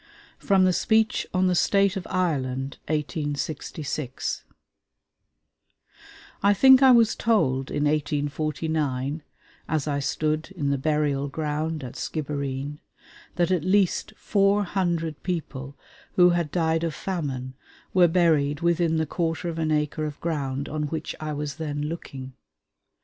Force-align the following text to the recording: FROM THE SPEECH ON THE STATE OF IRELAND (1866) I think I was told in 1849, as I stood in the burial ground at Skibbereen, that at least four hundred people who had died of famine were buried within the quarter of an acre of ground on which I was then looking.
FROM 0.39 0.63
THE 0.63 0.73
SPEECH 0.73 1.27
ON 1.31 1.45
THE 1.45 1.53
STATE 1.53 1.95
OF 1.95 2.07
IRELAND 2.07 2.79
(1866) 2.87 4.45
I 6.41 6.53
think 6.55 6.81
I 6.81 6.89
was 6.89 7.15
told 7.15 7.69
in 7.69 7.83
1849, 7.83 9.21
as 9.69 9.87
I 9.87 9.99
stood 9.99 10.51
in 10.57 10.71
the 10.71 10.79
burial 10.79 11.27
ground 11.27 11.83
at 11.83 11.95
Skibbereen, 11.95 12.79
that 13.35 13.51
at 13.51 13.63
least 13.63 14.13
four 14.17 14.63
hundred 14.63 15.21
people 15.21 15.77
who 16.13 16.31
had 16.31 16.49
died 16.49 16.83
of 16.83 16.95
famine 16.95 17.53
were 17.93 18.07
buried 18.07 18.61
within 18.61 18.95
the 18.97 19.05
quarter 19.05 19.49
of 19.49 19.59
an 19.59 19.69
acre 19.71 20.05
of 20.07 20.19
ground 20.19 20.67
on 20.67 20.85
which 20.85 21.15
I 21.19 21.33
was 21.33 21.57
then 21.57 21.83
looking. 21.83 22.33